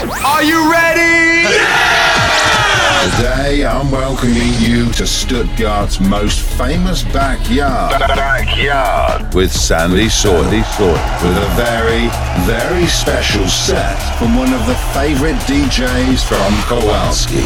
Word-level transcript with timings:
Are 0.00 0.42
you 0.42 0.72
ready? 0.72 1.44
Yeah! 1.44 3.16
Today 3.16 3.66
I'm 3.66 3.90
welcoming 3.90 4.54
you 4.58 4.90
to 4.92 5.04
Stuttgart's 5.04 6.00
most 6.00 6.40
famous 6.40 7.02
backyard. 7.02 8.00
Backyard. 8.00 9.34
With 9.34 9.52
Sandy 9.52 10.08
Soy. 10.08 10.40
With 10.40 11.36
a 11.36 11.52
very, 11.52 12.08
very 12.48 12.86
special 12.86 13.46
set 13.46 13.98
from 14.18 14.36
one 14.36 14.54
of 14.54 14.64
the 14.64 14.74
favorite 14.96 15.36
DJs 15.44 16.24
from 16.24 16.50
Kowalski. 16.64 17.44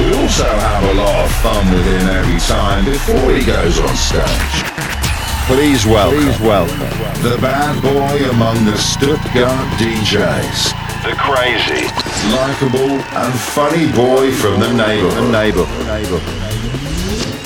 We 0.00 0.16
also 0.16 0.48
have 0.48 0.84
a 0.84 0.94
lot 0.94 1.26
of 1.26 1.32
fun 1.42 1.74
with 1.74 1.84
him 1.84 2.08
every 2.08 2.40
time 2.40 2.86
before 2.86 3.34
he 3.34 3.44
goes 3.44 3.78
on 3.78 3.94
stage. 3.96 4.64
Please 5.44 5.84
welcome, 5.84 6.20
Please 6.20 6.40
welcome 6.40 6.78
the 7.22 7.36
bad 7.42 7.82
boy 7.82 8.30
among 8.30 8.64
the 8.64 8.78
Stuttgart 8.78 9.68
DJs. 9.78 10.81
The 11.02 11.14
crazy. 11.18 11.86
Likeable 12.32 13.00
and 13.18 13.34
funny 13.34 13.90
boy 13.92 14.30
from 14.30 14.60
the 14.60 14.72
neighborhood. 14.72 15.32
neighborhood. 15.32 16.22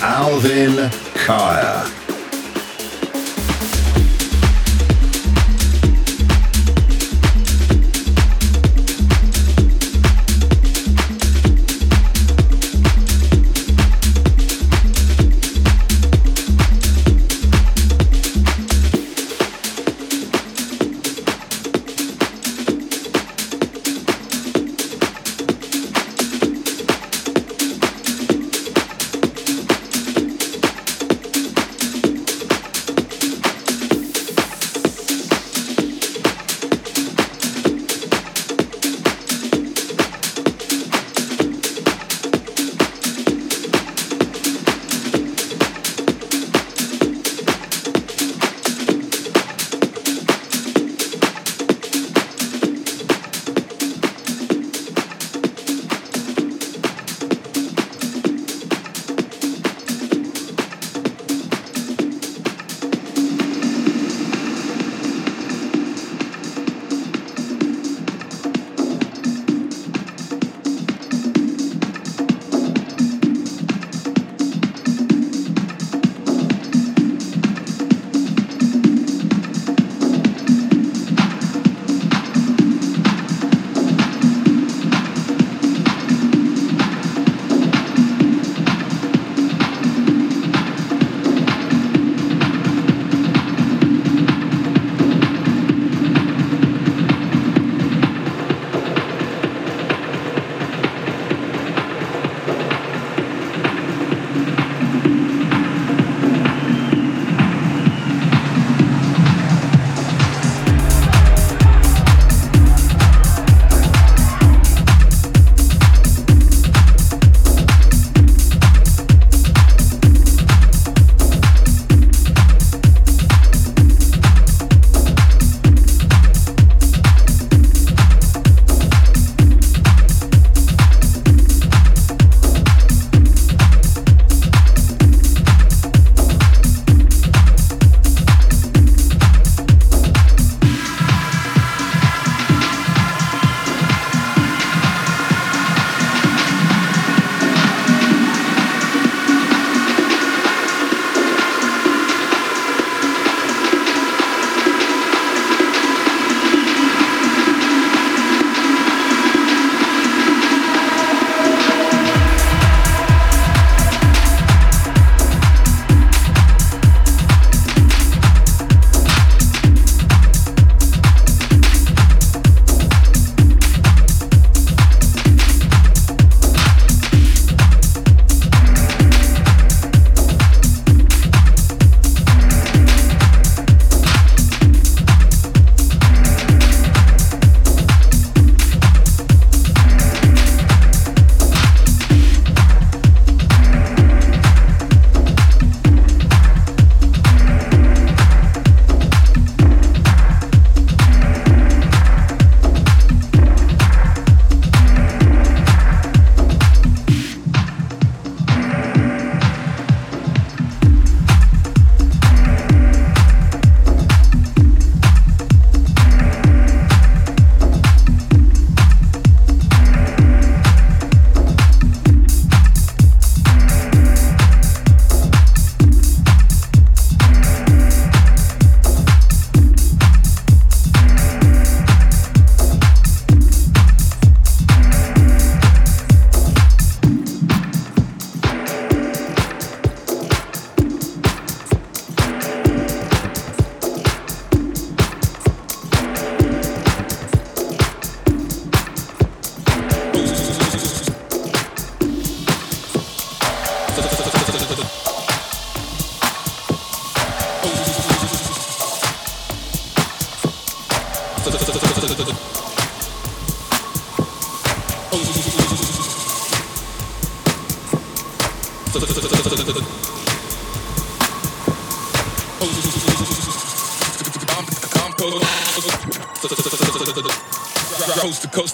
Alvin 0.03 0.91
Kaya. 1.15 2.06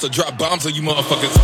To 0.03 0.09
drop 0.09 0.37
bombs 0.37 0.67
on 0.67 0.75
you 0.75 0.83
motherfuckers. 0.83 1.42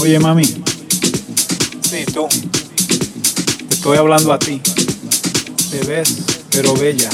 Oye, 0.00 0.18
mami. 0.18 0.44
Sí, 0.44 2.04
tú. 2.12 2.26
Te 3.68 3.74
estoy 3.74 3.96
hablando 3.96 4.32
a 4.32 4.38
ti. 4.38 4.60
Te 5.70 5.80
ves, 5.86 6.16
pero 6.50 6.74
bella. 6.74 7.08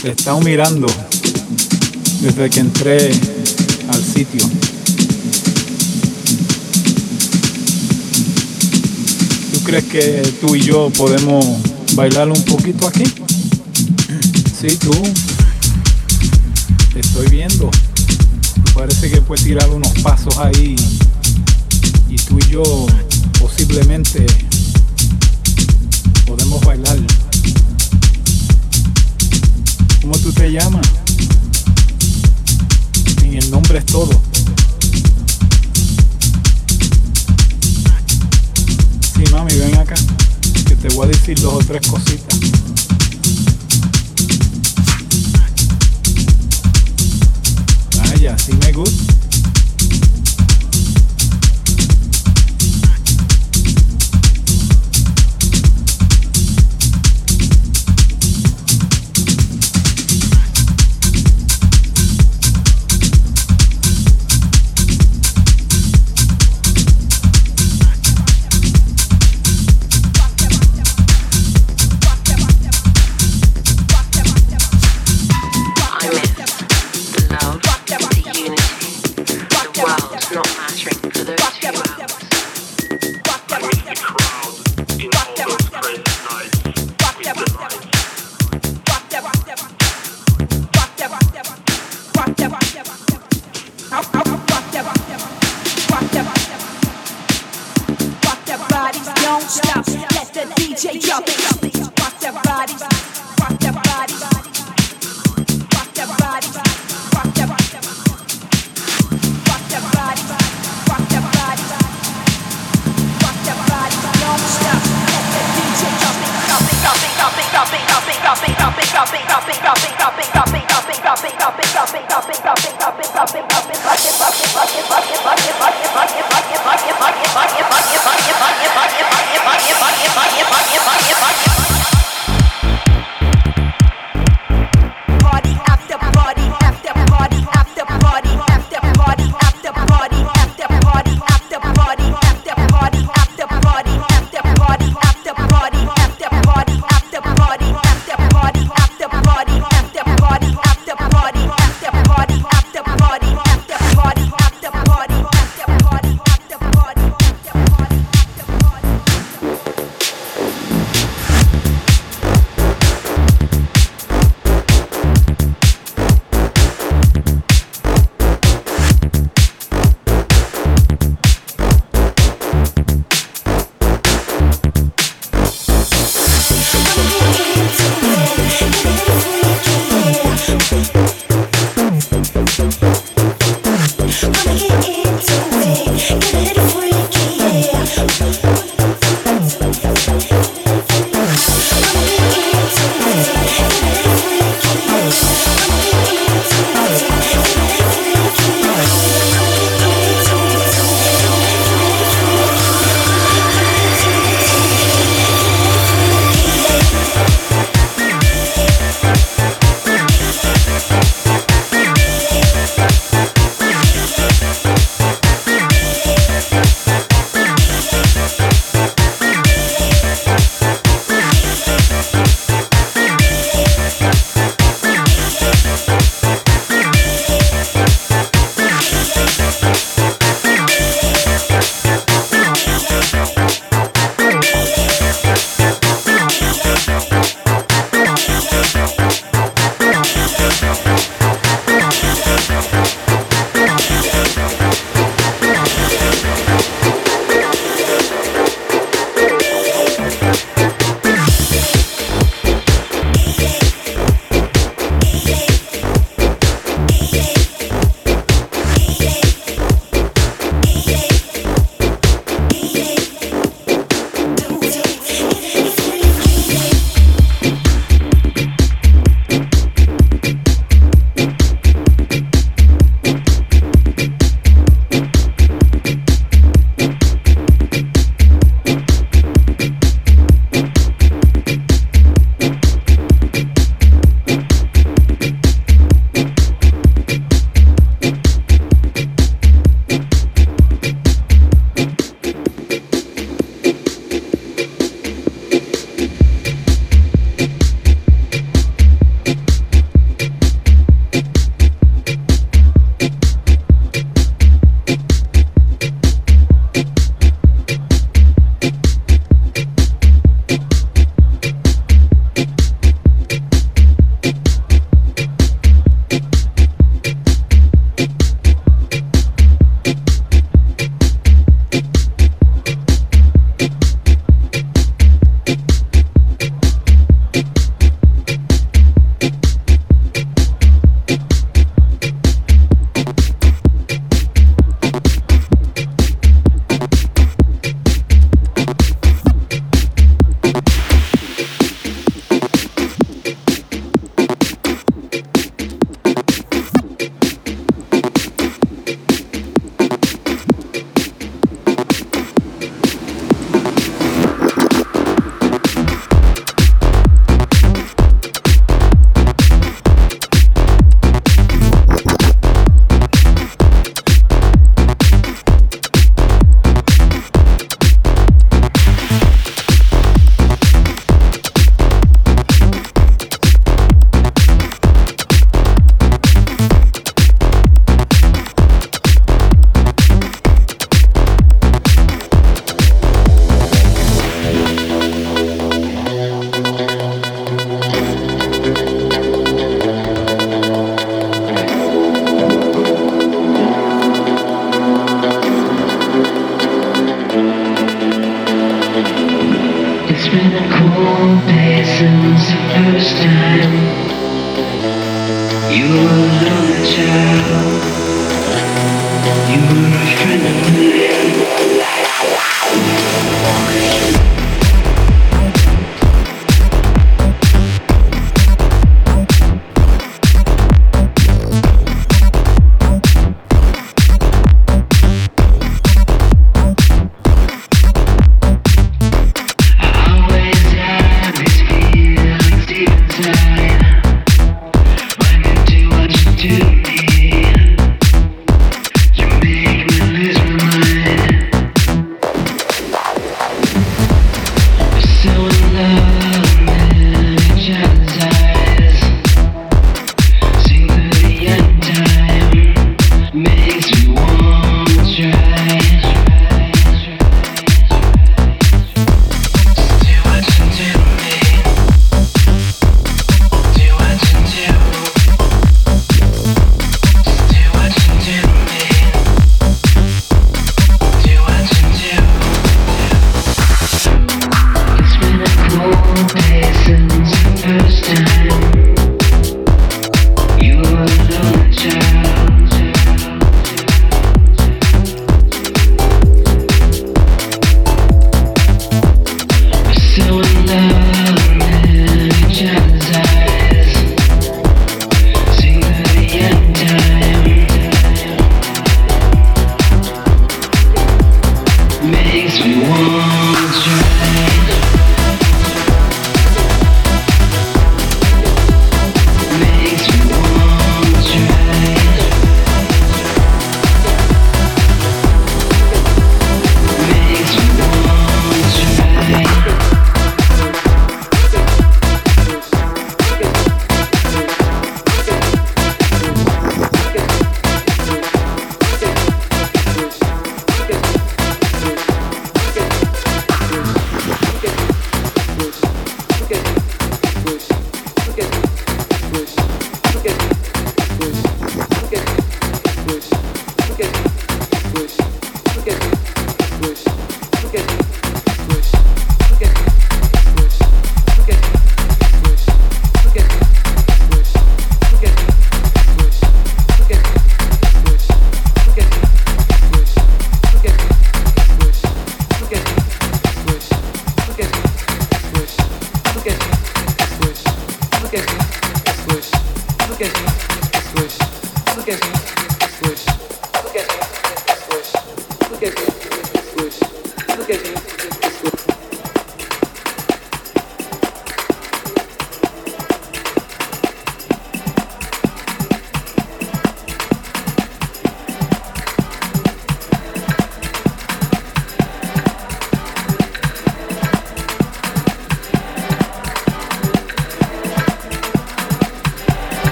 Te 0.00 0.08
he 0.08 0.12
estado 0.12 0.40
mirando 0.40 0.86
desde 2.20 2.48
que 2.50 2.60
entré 2.60 3.10
al 3.88 4.04
sitio. 4.04 4.48
¿Tú 9.52 9.60
crees 9.64 9.84
que 9.84 10.34
tú 10.40 10.54
y 10.54 10.60
yo 10.60 10.90
podemos 10.90 11.44
bailar 11.94 12.28
un 12.28 12.44
poquito 12.44 12.86
aquí? 12.86 13.04
Sí, 14.60 14.76
tú. 14.76 14.92
Te 16.92 17.00
estoy 17.00 17.28
viendo. 17.28 17.70
Parece 18.74 19.08
que 19.08 19.20
fue 19.20 19.36
tirar 19.38 19.70
unos 19.70 19.88
pasos 20.00 20.36
ahí 20.38 20.74
y 22.08 22.16
tú 22.16 22.38
y 22.38 22.50
yo 22.50 22.62
posiblemente 23.40 24.26
podemos 26.26 26.60
bailar. 26.60 26.98
¿Cómo 30.02 30.18
tú 30.18 30.32
te 30.32 30.50
llamas? 30.50 30.86
En 33.22 33.34
el 33.34 33.50
nombre 33.50 33.78
es 33.78 33.86
todo. 33.86 34.20
Sí, 39.14 39.24
mami, 39.30 39.54
ven 39.54 39.76
acá, 39.76 39.94
que 40.66 40.74
te 40.74 40.88
voy 40.94 41.06
a 41.06 41.08
decir 41.08 41.40
dos 41.40 41.54
o 41.54 41.58
tres 41.58 41.86
cositas. 41.88 42.53
así 48.34 48.52
me 48.54 48.72
gusta. 48.72 49.13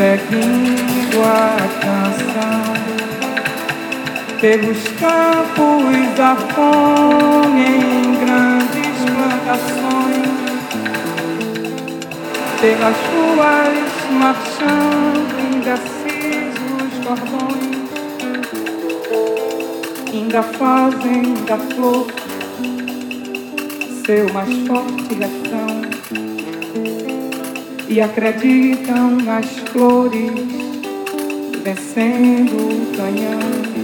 seguindo 0.00 1.22
a 1.22 1.58
canção 1.84 2.72
pelos 4.40 4.82
campos 4.98 6.16
da 6.16 6.34
fome 6.54 7.66
em 7.66 8.14
grandes 8.14 8.96
plantações. 9.12 10.30
Pelas 12.62 12.96
ruas 13.12 13.90
marchando 14.18 15.36
indecisos 15.54 16.92
cordões. 17.04 17.90
Ainda 20.14 20.42
fazem 20.42 21.34
da 21.46 21.58
flor 21.58 22.06
seu 24.06 24.32
mais 24.32 24.66
forte 24.66 25.14
refrão 25.14 25.69
e 27.90 28.00
acreditam 28.00 29.16
nas 29.16 29.58
flores 29.58 30.30
descendo 31.64 32.56
o 32.56 32.96
canhão. 32.96 33.79